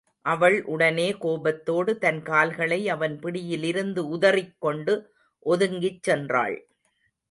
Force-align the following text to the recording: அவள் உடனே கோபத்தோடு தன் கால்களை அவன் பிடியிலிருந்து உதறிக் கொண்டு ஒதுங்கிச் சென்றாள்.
அவள் 0.25 0.63
உடனே 0.63 1.17
கோபத்தோடு 1.17 1.97
தன் 1.97 2.21
கால்களை 2.21 2.89
அவன் 2.89 3.19
பிடியிலிருந்து 3.19 4.07
உதறிக் 4.07 4.59
கொண்டு 4.59 4.95
ஒதுங்கிச் 5.45 6.09
சென்றாள். 6.09 6.57